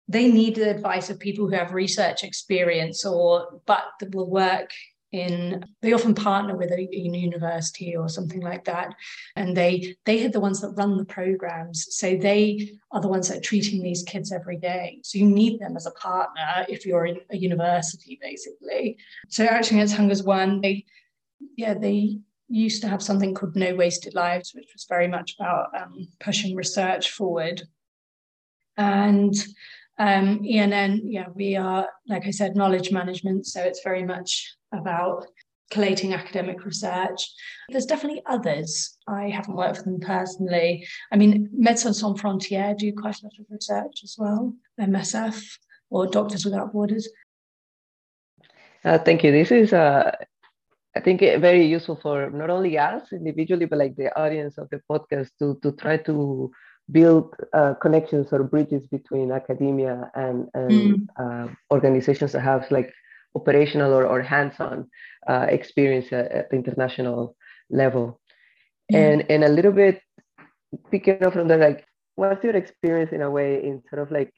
they 0.07 0.31
need 0.31 0.55
the 0.55 0.69
advice 0.69 1.09
of 1.09 1.19
people 1.19 1.48
who 1.48 1.55
have 1.55 1.74
research 1.74 2.24
experience 2.24 3.05
or 3.05 3.62
but 3.65 3.83
that 4.00 4.13
will 4.13 4.29
work 4.29 4.71
in 5.11 5.63
they 5.81 5.93
often 5.93 6.13
partner 6.13 6.55
with 6.55 6.71
a, 6.71 6.75
a, 6.77 6.97
university 6.97 7.95
or 7.95 8.07
something 8.07 8.41
like 8.41 8.63
that 8.65 8.93
and 9.35 9.57
they 9.57 9.95
they 10.05 10.23
are 10.23 10.29
the 10.29 10.39
ones 10.39 10.61
that 10.61 10.69
run 10.71 10.97
the 10.97 11.05
programs. 11.05 11.87
So 11.89 12.15
they 12.15 12.71
are 12.91 13.01
the 13.01 13.07
ones 13.07 13.27
that 13.27 13.37
are 13.37 13.41
treating 13.41 13.81
these 13.81 14.03
kids 14.03 14.31
every 14.31 14.57
day. 14.57 14.99
So 15.03 15.17
you 15.17 15.25
need 15.25 15.59
them 15.59 15.75
as 15.75 15.87
a 15.87 15.91
partner 15.91 16.65
if 16.67 16.85
you're 16.85 17.07
in 17.07 17.19
a 17.31 17.37
university 17.37 18.19
basically. 18.21 18.97
So 19.29 19.45
Action 19.45 19.77
Against 19.77 19.95
Hunger's 19.95 20.23
one. 20.23 20.61
They 20.61 20.85
yeah 21.57 21.73
they 21.73 22.19
used 22.47 22.81
to 22.81 22.87
have 22.87 23.01
something 23.01 23.33
called 23.33 23.55
no 23.55 23.75
wasted 23.75 24.15
lives 24.15 24.53
which 24.53 24.69
was 24.73 24.85
very 24.89 25.07
much 25.07 25.35
about 25.39 25.67
um, 25.79 26.07
pushing 26.19 26.55
research 26.55 27.11
forward. 27.11 27.63
And 28.77 29.33
um, 29.99 30.39
ENN, 30.43 31.01
yeah, 31.03 31.27
we 31.35 31.57
are, 31.57 31.87
like 32.07 32.25
I 32.25 32.31
said, 32.31 32.55
knowledge 32.55 32.91
management. 32.91 33.45
So 33.45 33.61
it's 33.61 33.81
very 33.83 34.03
much 34.03 34.55
about 34.73 35.25
collating 35.71 36.13
academic 36.13 36.65
research. 36.65 37.29
There's 37.69 37.85
definitely 37.85 38.23
others. 38.25 38.97
I 39.07 39.29
haven't 39.29 39.55
worked 39.55 39.77
with 39.77 39.85
them 39.85 39.99
personally. 39.99 40.87
I 41.11 41.17
mean, 41.17 41.49
Médecins 41.53 41.95
Sans 41.95 42.19
Frontières 42.19 42.77
do 42.77 42.93
quite 42.93 43.21
a 43.21 43.25
lot 43.25 43.33
of 43.39 43.45
research 43.49 43.99
as 44.03 44.15
well, 44.17 44.53
MSF 44.79 45.41
or 45.89 46.07
Doctors 46.07 46.45
Without 46.45 46.71
Borders. 46.71 47.07
Uh, 48.83 48.97
thank 48.97 49.23
you. 49.23 49.31
This 49.31 49.51
is, 49.51 49.73
uh, 49.73 50.11
I 50.95 50.99
think, 51.01 51.19
very 51.19 51.65
useful 51.65 51.97
for 51.97 52.29
not 52.29 52.49
only 52.49 52.77
us 52.77 53.11
individually, 53.11 53.65
but 53.65 53.79
like 53.79 53.95
the 53.95 54.17
audience 54.17 54.57
of 54.57 54.69
the 54.69 54.81
podcast 54.89 55.31
to 55.39 55.59
to 55.61 55.73
try 55.73 55.97
to 55.97 56.51
build 56.91 57.36
uh, 57.53 57.74
connections 57.75 58.27
or 58.31 58.43
bridges 58.43 58.88
between 58.88 59.31
academia 59.31 60.12
and, 60.15 60.48
and 60.53 60.72
mm. 60.72 61.08
uh, 61.19 61.48
organizations 61.72 62.31
that 62.31 62.41
have 62.41 62.69
like 62.72 62.91
operational 63.36 63.93
or, 63.93 64.05
or 64.05 64.22
hands-on 64.22 64.89
uh, 65.27 65.46
experience 65.50 66.08
at, 66.12 66.31
at, 66.31 66.50
the 66.50 66.55
international 66.55 67.36
level. 67.69 68.19
Mm. 68.91 68.96
And, 68.96 69.31
and 69.31 69.43
a 69.43 69.50
little 69.50 69.72
bit 69.72 70.01
picking 70.91 71.24
up 71.24 71.34
from 71.34 71.48
that, 71.50 71.60
like, 71.60 71.86
what's 72.15 72.43
your 72.43 72.55
experience 72.55 73.12
in 73.12 73.22
a 73.22 73.29
way 73.29 73.63
in 73.63 73.81
sort 73.89 74.01
of 74.01 74.12
like 74.12 74.34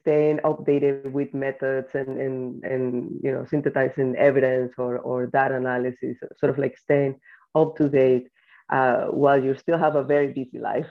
staying 0.00 0.38
updated 0.38 1.10
with 1.10 1.34
methods 1.34 1.88
and, 1.94 2.20
and, 2.20 2.64
and 2.64 3.20
you 3.22 3.32
know, 3.32 3.44
synthesizing 3.50 4.14
evidence 4.16 4.72
or, 4.78 4.98
or 4.98 5.26
data 5.26 5.56
analysis, 5.56 6.16
sort 6.38 6.50
of 6.50 6.58
like 6.58 6.76
staying 6.78 7.18
up 7.54 7.76
to 7.76 7.88
date 7.88 8.28
uh, 8.70 9.06
while 9.06 9.42
you 9.42 9.56
still 9.56 9.78
have 9.78 9.96
a 9.96 10.04
very 10.04 10.28
busy 10.28 10.58
life? 10.58 10.86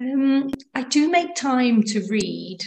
Um, 0.00 0.50
I 0.74 0.82
do 0.82 1.10
make 1.10 1.34
time 1.34 1.82
to 1.84 2.06
read, 2.08 2.60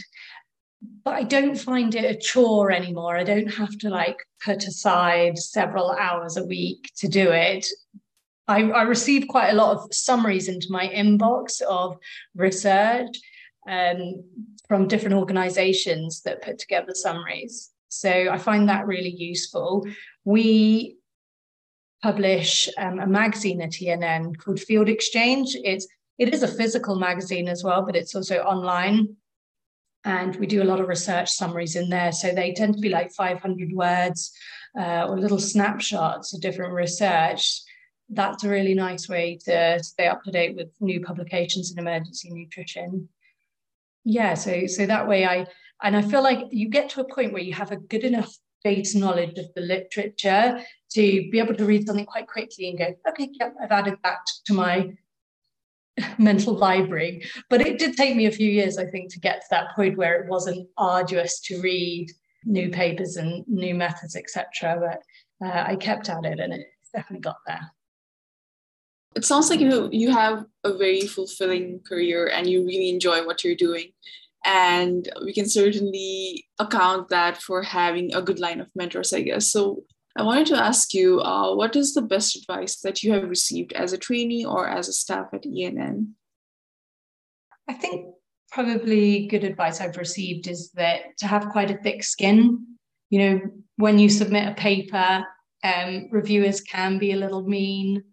but 1.03 1.15
I 1.15 1.23
don't 1.23 1.59
find 1.59 1.93
it 1.93 2.05
a 2.05 2.17
chore 2.17 2.71
anymore. 2.71 3.17
I 3.17 3.23
don't 3.23 3.53
have 3.53 3.77
to 3.79 3.89
like 3.89 4.17
put 4.43 4.65
aside 4.65 5.37
several 5.37 5.91
hours 5.91 6.37
a 6.37 6.45
week 6.45 6.89
to 6.97 7.07
do 7.07 7.31
it. 7.31 7.65
I, 8.47 8.63
I 8.71 8.83
receive 8.83 9.27
quite 9.27 9.49
a 9.49 9.55
lot 9.55 9.75
of 9.75 9.93
summaries 9.93 10.47
into 10.47 10.67
my 10.71 10.87
inbox 10.87 11.61
of 11.61 11.97
research 12.35 13.17
um, 13.67 14.23
from 14.67 14.87
different 14.87 15.15
organizations 15.15 16.21
that 16.21 16.41
put 16.41 16.57
together 16.57 16.93
summaries. 16.93 17.71
So 17.89 18.09
I 18.09 18.37
find 18.37 18.69
that 18.69 18.87
really 18.87 19.13
useful. 19.13 19.85
We 20.23 20.97
publish 22.01 22.69
um, 22.77 22.99
a 22.99 23.07
magazine 23.07 23.61
at 23.61 23.71
ENN 23.71 24.37
called 24.37 24.59
Field 24.59 24.87
Exchange. 24.87 25.55
It's 25.63 25.87
it 26.17 26.33
is 26.33 26.43
a 26.43 26.47
physical 26.47 26.95
magazine 26.95 27.47
as 27.47 27.63
well, 27.63 27.83
but 27.83 27.95
it's 27.95 28.15
also 28.15 28.37
online. 28.39 29.15
And 30.03 30.35
we 30.37 30.47
do 30.47 30.63
a 30.63 30.65
lot 30.65 30.79
of 30.79 30.87
research 30.87 31.29
summaries 31.29 31.75
in 31.75 31.89
there. 31.89 32.11
So 32.11 32.33
they 32.33 32.53
tend 32.53 32.75
to 32.75 32.79
be 32.79 32.89
like 32.89 33.11
500 33.11 33.71
words 33.73 34.31
uh, 34.79 35.07
or 35.07 35.19
little 35.19 35.39
snapshots 35.39 36.33
of 36.33 36.41
different 36.41 36.73
research. 36.73 37.61
That's 38.09 38.43
a 38.43 38.49
really 38.49 38.73
nice 38.73 39.09
way 39.09 39.37
to 39.45 39.79
stay 39.83 40.07
up 40.07 40.23
to 40.23 40.31
date 40.31 40.55
with 40.55 40.69
new 40.79 41.01
publications 41.01 41.71
in 41.71 41.79
emergency 41.79 42.29
nutrition. 42.31 43.09
Yeah, 44.05 44.35
so 44.35 44.65
so 44.67 44.85
that 44.85 45.07
way 45.07 45.25
I 45.25 45.45
and 45.83 45.97
I 45.97 46.01
feel 46.01 46.23
like 46.23 46.45
you 46.51 46.69
get 46.69 46.89
to 46.91 47.01
a 47.01 47.13
point 47.13 47.33
where 47.33 47.41
you 47.41 47.53
have 47.53 47.71
a 47.71 47.75
good 47.75 48.05
enough 48.05 48.33
base 48.63 48.95
knowledge 48.95 49.37
of 49.37 49.53
the 49.55 49.61
literature 49.61 50.61
to 50.91 51.29
be 51.29 51.39
able 51.39 51.55
to 51.55 51.65
read 51.65 51.85
something 51.85 52.05
quite 52.05 52.27
quickly 52.27 52.69
and 52.69 52.79
go, 52.79 52.95
okay, 53.09 53.29
yep, 53.33 53.53
I've 53.61 53.71
added 53.71 53.95
that 54.03 54.25
to 54.45 54.53
my 54.53 54.93
mental 56.17 56.53
library. 56.53 57.23
But 57.49 57.61
it 57.61 57.79
did 57.79 57.95
take 57.95 58.15
me 58.15 58.25
a 58.25 58.31
few 58.31 58.49
years, 58.49 58.77
I 58.77 58.85
think, 58.85 59.11
to 59.13 59.19
get 59.19 59.41
to 59.41 59.47
that 59.51 59.75
point 59.75 59.97
where 59.97 60.21
it 60.21 60.29
wasn't 60.29 60.67
arduous 60.77 61.39
to 61.41 61.61
read 61.61 62.11
new 62.45 62.69
papers 62.69 63.17
and 63.17 63.43
new 63.47 63.75
methods, 63.75 64.15
etc. 64.15 64.45
But 65.39 65.47
uh, 65.47 65.63
I 65.67 65.75
kept 65.75 66.09
at 66.09 66.25
it, 66.25 66.39
and 66.39 66.53
it 66.53 66.67
definitely 66.93 67.21
got 67.21 67.37
there. 67.45 67.71
It 69.15 69.25
sounds 69.25 69.49
like 69.49 69.59
you 69.59 69.89
you 69.91 70.11
have 70.11 70.45
a 70.63 70.77
very 70.77 71.01
fulfilling 71.01 71.81
career, 71.87 72.27
and 72.27 72.47
you 72.47 72.65
really 72.65 72.89
enjoy 72.89 73.25
what 73.25 73.43
you're 73.43 73.55
doing. 73.55 73.91
And 74.45 75.09
we 75.25 75.33
can 75.33 75.49
certainly 75.49 76.45
account 76.59 77.09
that 77.09 77.41
for 77.41 77.61
having 77.63 78.13
a 78.13 78.21
good 78.21 78.39
line 78.39 78.61
of 78.61 78.69
mentors, 78.75 79.11
I 79.11 79.21
guess. 79.21 79.51
So 79.51 79.83
I 80.17 80.23
wanted 80.23 80.47
to 80.47 80.57
ask 80.57 80.95
you, 80.95 81.21
uh, 81.21 81.53
what 81.53 81.75
is 81.75 81.93
the 81.93 82.01
best 82.01 82.35
advice 82.35 82.79
that 82.81 83.03
you 83.03 83.13
have 83.13 83.29
received 83.29 83.71
as 83.73 83.93
a 83.93 83.99
trainee 83.99 84.43
or 84.43 84.67
as 84.67 84.87
a 84.87 84.93
staff 84.93 85.27
at 85.31 85.43
ENN? 85.43 86.13
I 87.67 87.73
think 87.73 88.15
probably 88.51 89.27
good 89.27 89.43
advice 89.43 89.79
I've 89.79 89.97
received 89.97 90.47
is 90.47 90.71
that 90.71 91.15
to 91.19 91.27
have 91.27 91.49
quite 91.49 91.69
a 91.69 91.77
thick 91.77 92.03
skin. 92.03 92.65
You 93.11 93.19
know, 93.19 93.41
when 93.75 93.99
you 93.99 94.09
submit 94.09 94.49
a 94.49 94.55
paper, 94.55 95.23
um, 95.63 96.07
reviewers 96.11 96.61
can 96.61 96.97
be 96.97 97.11
a 97.11 97.17
little 97.17 97.43
mean. 97.43 98.03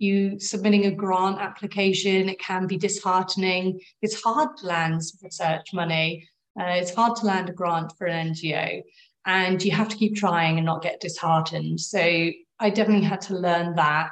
You 0.00 0.40
submitting 0.40 0.86
a 0.86 0.90
grant 0.90 1.38
application, 1.38 2.28
it 2.28 2.40
can 2.40 2.66
be 2.66 2.76
disheartening. 2.76 3.78
It's 4.00 4.20
hard 4.20 4.56
to 4.56 4.66
land 4.66 5.00
research 5.22 5.68
money. 5.72 6.28
Uh, 6.58 6.74
it's 6.74 6.92
hard 6.92 7.14
to 7.16 7.26
land 7.26 7.50
a 7.50 7.52
grant 7.52 7.92
for 7.96 8.08
an 8.08 8.34
NGO 8.34 8.82
and 9.26 9.62
you 9.62 9.70
have 9.72 9.88
to 9.88 9.96
keep 9.96 10.16
trying 10.16 10.56
and 10.56 10.66
not 10.66 10.82
get 10.82 11.00
disheartened. 11.00 11.80
So 11.80 12.00
I 12.58 12.70
definitely 12.70 13.06
had 13.06 13.20
to 13.22 13.34
learn 13.34 13.74
that. 13.76 14.10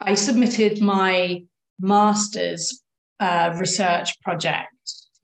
I 0.00 0.14
submitted 0.14 0.80
my 0.80 1.42
master's 1.78 2.82
uh, 3.20 3.54
research 3.58 4.20
project 4.22 4.72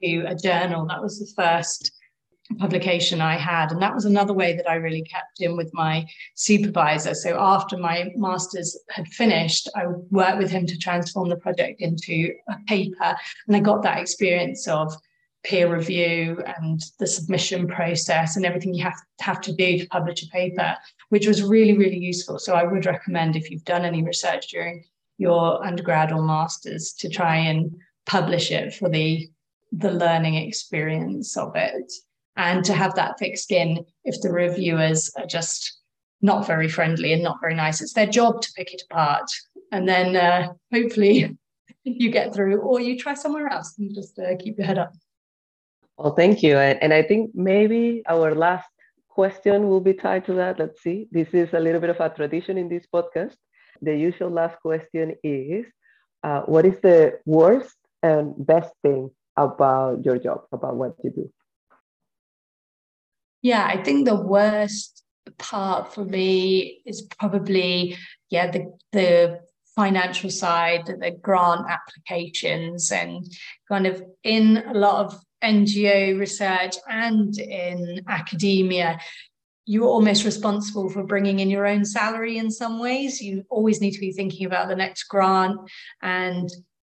to 0.02 0.24
a 0.26 0.34
journal. 0.34 0.86
That 0.86 1.02
was 1.02 1.18
the 1.18 1.42
first 1.42 1.92
publication 2.58 3.20
I 3.20 3.36
had. 3.36 3.72
And 3.72 3.82
that 3.82 3.94
was 3.94 4.04
another 4.04 4.32
way 4.32 4.54
that 4.56 4.68
I 4.68 4.74
really 4.74 5.02
kept 5.02 5.40
in 5.40 5.56
with 5.56 5.70
my 5.72 6.06
supervisor. 6.34 7.14
So 7.14 7.36
after 7.38 7.76
my 7.76 8.12
master's 8.14 8.78
had 8.90 9.08
finished, 9.08 9.68
I 9.74 9.86
worked 10.10 10.38
with 10.38 10.50
him 10.50 10.66
to 10.66 10.78
transform 10.78 11.28
the 11.28 11.36
project 11.36 11.80
into 11.80 12.32
a 12.48 12.56
paper. 12.66 13.16
And 13.46 13.56
I 13.56 13.60
got 13.60 13.82
that 13.82 13.98
experience 13.98 14.68
of 14.68 14.94
peer 15.46 15.72
review 15.72 16.42
and 16.58 16.82
the 16.98 17.06
submission 17.06 17.68
process 17.68 18.36
and 18.36 18.44
everything 18.44 18.74
you 18.74 18.82
have, 18.82 19.00
have 19.20 19.40
to 19.40 19.54
do 19.54 19.78
to 19.78 19.88
publish 19.88 20.22
a 20.24 20.28
paper, 20.28 20.76
which 21.10 21.26
was 21.26 21.42
really, 21.42 21.78
really 21.78 21.98
useful. 21.98 22.38
So 22.38 22.54
I 22.54 22.64
would 22.64 22.84
recommend 22.84 23.36
if 23.36 23.50
you've 23.50 23.64
done 23.64 23.84
any 23.84 24.02
research 24.02 24.48
during 24.48 24.84
your 25.18 25.64
undergrad 25.64 26.10
or 26.10 26.20
master's 26.20 26.92
to 26.94 27.08
try 27.08 27.36
and 27.36 27.72
publish 28.06 28.50
it 28.50 28.74
for 28.74 28.88
the 28.88 29.28
the 29.72 29.90
learning 29.90 30.36
experience 30.36 31.36
of 31.36 31.54
it. 31.54 31.92
And 32.36 32.64
to 32.64 32.72
have 32.72 32.94
that 32.94 33.18
thick 33.18 33.36
skin 33.36 33.84
if 34.04 34.20
the 34.20 34.32
reviewers 34.32 35.10
are 35.16 35.26
just 35.26 35.80
not 36.22 36.46
very 36.46 36.68
friendly 36.68 37.12
and 37.12 37.22
not 37.22 37.40
very 37.40 37.54
nice 37.54 37.80
it's 37.80 37.92
their 37.92 38.06
job 38.06 38.42
to 38.42 38.52
pick 38.56 38.72
it 38.72 38.82
apart. 38.90 39.28
And 39.72 39.88
then 39.88 40.16
uh, 40.16 40.52
hopefully 40.72 41.36
you 41.84 42.10
get 42.10 42.34
through 42.34 42.60
or 42.60 42.80
you 42.80 42.98
try 42.98 43.14
somewhere 43.14 43.48
else 43.48 43.74
and 43.78 43.94
just 43.94 44.18
uh, 44.18 44.36
keep 44.38 44.58
your 44.58 44.66
head 44.66 44.78
up 44.78 44.92
well, 45.96 46.14
thank 46.14 46.42
you. 46.42 46.56
And, 46.56 46.92
I 46.92 47.02
think 47.02 47.30
maybe 47.34 48.02
our 48.08 48.34
last 48.34 48.68
question 49.08 49.68
will 49.68 49.80
be 49.80 49.94
tied 49.94 50.26
to 50.26 50.34
that. 50.34 50.58
Let's 50.58 50.82
see. 50.82 51.08
This 51.10 51.28
is 51.32 51.48
a 51.52 51.60
little 51.60 51.80
bit 51.80 51.90
of 51.90 52.00
a 52.00 52.08
tradition 52.10 52.58
in 52.58 52.68
this 52.68 52.86
podcast. 52.92 53.36
The 53.80 53.96
usual 53.96 54.30
last 54.30 54.60
question 54.60 55.14
is 55.22 55.66
uh, 56.22 56.42
What 56.42 56.66
is 56.66 56.78
the 56.80 57.18
worst 57.24 57.76
and 58.02 58.34
best 58.38 58.72
thing 58.82 59.10
about 59.36 60.04
your 60.04 60.18
job, 60.18 60.42
about 60.52 60.76
what 60.76 60.94
you 61.02 61.10
do? 61.10 61.32
Yeah, 63.42 63.66
I 63.66 63.82
think 63.82 64.06
the 64.06 64.16
worst 64.16 65.02
part 65.38 65.92
for 65.92 66.04
me 66.04 66.82
is 66.86 67.02
probably 67.18 67.96
yeah 68.30 68.50
the 68.50 68.72
the 68.92 69.40
financial 69.74 70.30
side 70.30 70.86
the 70.86 71.10
grant 71.20 71.66
applications 71.68 72.90
and 72.90 73.26
kind 73.68 73.86
of 73.86 74.02
in 74.22 74.62
a 74.68 74.74
lot 74.74 75.04
of 75.04 75.20
NGO 75.42 76.18
research 76.18 76.76
and 76.88 77.38
in 77.38 78.02
academia, 78.08 78.98
you're 79.64 79.88
almost 79.88 80.24
responsible 80.24 80.88
for 80.88 81.02
bringing 81.02 81.40
in 81.40 81.50
your 81.50 81.66
own 81.66 81.84
salary 81.84 82.38
in 82.38 82.50
some 82.50 82.78
ways. 82.78 83.20
You 83.20 83.44
always 83.50 83.80
need 83.80 83.92
to 83.92 84.00
be 84.00 84.12
thinking 84.12 84.46
about 84.46 84.68
the 84.68 84.76
next 84.76 85.04
grant. 85.04 85.58
And 86.02 86.48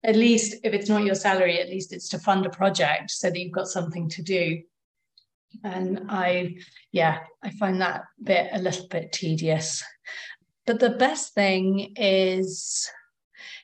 at 0.04 0.16
least 0.16 0.56
if 0.62 0.72
it's 0.72 0.88
not 0.88 1.04
your 1.04 1.16
salary, 1.16 1.60
at 1.60 1.68
least 1.68 1.92
it's 1.92 2.08
to 2.10 2.18
fund 2.18 2.46
a 2.46 2.50
project 2.50 3.10
so 3.10 3.28
that 3.28 3.38
you've 3.38 3.52
got 3.52 3.66
something 3.66 4.08
to 4.10 4.22
do. 4.22 4.62
And 5.64 6.06
I, 6.08 6.58
yeah, 6.92 7.18
I 7.42 7.50
find 7.50 7.80
that 7.80 8.04
bit 8.22 8.50
a 8.52 8.60
little 8.60 8.86
bit 8.86 9.10
tedious. 9.10 9.82
But 10.64 10.78
the 10.78 10.90
best 10.90 11.34
thing 11.34 11.94
is 11.96 12.88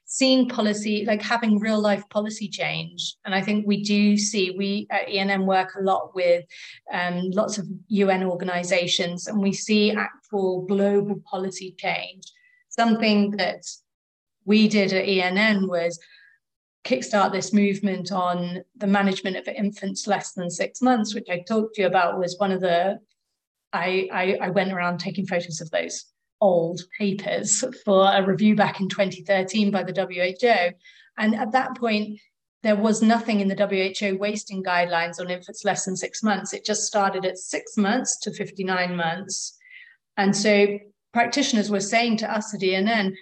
seeing 0.07 0.49
policy, 0.49 1.05
like 1.05 1.21
having 1.21 1.59
real 1.59 1.81
life 1.81 2.09
policy 2.11 2.49
change. 2.49 3.17
And 3.25 3.35
I 3.35 3.43
think 3.43 3.67
we 3.67 3.83
do 3.83 4.17
see, 4.17 4.53
we 4.57 4.87
at 4.91 5.09
ENN 5.09 5.45
work 5.45 5.75
a 5.75 5.83
lot 5.83 6.15
with 6.15 6.45
um, 6.93 7.31
lots 7.33 7.59
of 7.59 7.67
UN 7.89 8.23
organizations, 8.23 9.27
and 9.27 9.43
we 9.43 9.53
see 9.53 9.91
actual 9.91 10.65
global 10.67 11.21
policy 11.29 11.75
change. 11.77 12.23
Something 12.69 13.33
that 13.33 13.65
we 14.45 14.69
did 14.69 14.93
at 14.93 15.07
ENN 15.07 15.69
was 15.69 15.99
kickstart 16.85 17.33
this 17.33 17.53
movement 17.53 18.13
on 18.13 18.63
the 18.77 18.87
management 18.87 19.37
of 19.37 19.49
infants 19.49 20.07
less 20.07 20.33
than 20.33 20.49
six 20.49 20.81
months, 20.81 21.17
which 21.17 21.27
I 21.29 21.43
talked 21.49 21.75
to 21.75 21.83
you 21.83 21.89
about 21.89 22.19
was 22.19 22.39
one 22.39 22.53
of 22.53 22.61
the 22.61 23.01
I, 23.73 24.09
I, 24.13 24.39
I 24.41 24.51
went 24.51 24.73
around 24.73 24.99
taking 24.99 25.27
photos 25.27 25.61
of 25.61 25.71
those 25.71 26.07
old 26.41 26.81
papers 26.99 27.65
for 27.85 28.11
a 28.13 28.25
review 28.25 28.55
back 28.55 28.81
in 28.81 28.89
2013 28.89 29.71
by 29.71 29.83
the 29.83 29.93
WHO. 29.93 30.75
And 31.19 31.35
at 31.35 31.53
that 31.53 31.77
point, 31.77 32.19
there 32.63 32.77
was 32.77 33.03
nothing 33.03 33.41
in 33.41 33.49
the 33.49 33.55
WHO 33.55 34.19
wasting 34.19 34.63
guidelines 34.63 35.21
on 35.21 35.31
infants 35.31 35.65
less 35.65 35.85
than 35.85 35.97
six 35.97 36.23
months. 36.23 36.53
It 36.53 36.65
just 36.65 36.85
started 36.85 37.25
at 37.25 37.39
six 37.39 37.77
months 37.77 38.19
to 38.21 38.33
59 38.33 38.97
months. 38.97 39.57
And 40.17 40.37
so 40.37 40.79
practitioners 41.13 41.71
were 41.71 41.81
saying 41.81 42.19
to 42.19 42.33
us 42.33 42.53
at 42.55 42.61
ENN, 42.61 43.15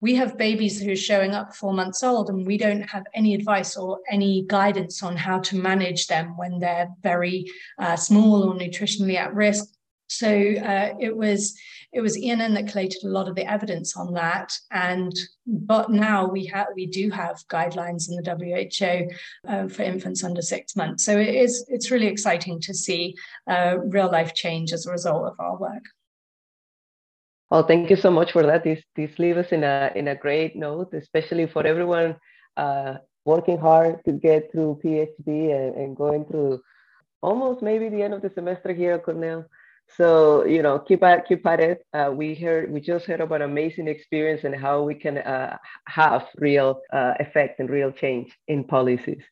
we 0.00 0.14
have 0.14 0.38
babies 0.38 0.80
who 0.80 0.92
are 0.92 0.96
showing 0.96 1.32
up 1.32 1.54
four 1.54 1.72
months 1.72 2.02
old 2.02 2.28
and 2.28 2.46
we 2.46 2.56
don't 2.56 2.82
have 2.82 3.04
any 3.14 3.34
advice 3.34 3.76
or 3.76 3.98
any 4.10 4.44
guidance 4.46 5.02
on 5.02 5.16
how 5.16 5.40
to 5.40 5.56
manage 5.56 6.06
them 6.06 6.36
when 6.36 6.58
they're 6.60 6.88
very 7.02 7.46
uh, 7.78 7.96
small 7.96 8.44
or 8.44 8.54
nutritionally 8.54 9.16
at 9.16 9.34
risk 9.34 9.66
so 10.08 10.28
uh, 10.28 10.94
it 11.00 11.16
was 11.16 11.56
it 11.92 12.00
was 12.00 12.18
ENN 12.18 12.54
that 12.54 12.68
collated 12.68 13.02
a 13.04 13.08
lot 13.08 13.28
of 13.28 13.34
the 13.34 13.50
evidence 13.50 13.96
on 13.96 14.12
that, 14.14 14.52
and 14.70 15.12
but 15.46 15.90
now 15.90 16.26
we 16.26 16.44
have 16.46 16.66
we 16.74 16.86
do 16.86 17.10
have 17.10 17.42
guidelines 17.50 18.08
in 18.08 18.16
the 18.16 19.08
WHO 19.46 19.50
uh, 19.50 19.68
for 19.68 19.82
infants 19.82 20.24
under 20.24 20.42
six 20.42 20.76
months. 20.76 21.04
So 21.04 21.18
it 21.18 21.34
is 21.34 21.64
it's 21.68 21.90
really 21.90 22.06
exciting 22.06 22.60
to 22.60 22.74
see 22.74 23.14
uh, 23.46 23.78
real 23.84 24.10
life 24.10 24.34
change 24.34 24.72
as 24.72 24.86
a 24.86 24.92
result 24.92 25.24
of 25.26 25.36
our 25.38 25.56
work. 25.56 25.84
Well, 27.50 27.66
thank 27.66 27.88
you 27.88 27.96
so 27.96 28.10
much 28.10 28.32
for 28.32 28.42
that. 28.42 28.64
This 28.64 28.82
this 28.96 29.18
leaves 29.18 29.38
us 29.38 29.52
in 29.52 29.64
a 29.64 29.92
in 29.94 30.08
a 30.08 30.14
great 30.14 30.56
note, 30.56 30.92
especially 30.92 31.46
for 31.46 31.66
everyone 31.66 32.16
uh, 32.56 32.94
working 33.24 33.58
hard 33.58 34.04
to 34.04 34.12
get 34.12 34.50
through 34.52 34.80
PhD 34.84 35.54
and, 35.54 35.74
and 35.74 35.96
going 35.96 36.24
through 36.26 36.60
almost 37.22 37.62
maybe 37.62 37.88
the 37.88 38.02
end 38.02 38.14
of 38.14 38.22
the 38.22 38.30
semester 38.34 38.72
here 38.72 38.92
at 38.92 39.04
Cornell. 39.04 39.44
So 39.96 40.44
you 40.44 40.62
know, 40.62 40.78
keep 40.78 41.02
at 41.02 41.26
keep 41.26 41.46
at 41.46 41.60
it. 41.60 41.86
Uh, 41.92 42.10
we 42.14 42.34
heard 42.34 42.70
we 42.70 42.80
just 42.80 43.06
heard 43.06 43.20
about 43.20 43.42
amazing 43.42 43.88
experience 43.88 44.44
and 44.44 44.54
how 44.54 44.82
we 44.82 44.94
can 44.94 45.18
uh, 45.18 45.56
have 45.86 46.28
real 46.36 46.80
uh, 46.92 47.14
effect 47.18 47.60
and 47.60 47.70
real 47.70 47.90
change 47.90 48.36
in 48.48 48.64
policies. 48.64 49.22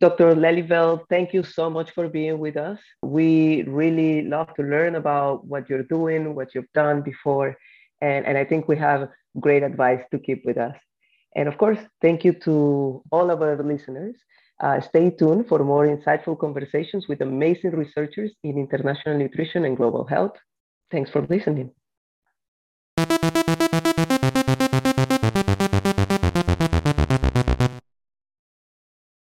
Dr. 0.00 0.34
Lelijveld, 0.34 1.02
thank 1.08 1.32
you 1.32 1.44
so 1.44 1.70
much 1.70 1.92
for 1.92 2.08
being 2.08 2.38
with 2.38 2.56
us. 2.56 2.80
We 3.02 3.62
really 3.62 4.22
love 4.22 4.52
to 4.54 4.62
learn 4.62 4.96
about 4.96 5.46
what 5.46 5.70
you're 5.70 5.84
doing, 5.84 6.34
what 6.34 6.54
you've 6.54 6.72
done 6.74 7.02
before, 7.02 7.56
and, 8.00 8.26
and 8.26 8.36
I 8.36 8.44
think 8.44 8.66
we 8.66 8.76
have 8.76 9.08
great 9.38 9.62
advice 9.62 10.02
to 10.10 10.18
keep 10.18 10.44
with 10.44 10.58
us. 10.58 10.76
And 11.36 11.48
of 11.48 11.58
course, 11.58 11.78
thank 12.02 12.24
you 12.24 12.32
to 12.44 13.02
all 13.10 13.30
of 13.30 13.40
our 13.40 13.62
listeners. 13.62 14.16
Uh, 14.60 14.80
stay 14.80 15.10
tuned 15.10 15.46
for 15.48 15.58
more 15.64 15.86
insightful 15.86 16.38
conversations 16.38 17.08
with 17.08 17.20
amazing 17.20 17.72
researchers 17.72 18.32
in 18.42 18.58
international 18.58 19.16
nutrition 19.18 19.64
and 19.64 19.76
global 19.76 20.04
health. 20.06 20.36
Thanks 20.90 21.10
for 21.10 21.22
listening. 21.22 21.72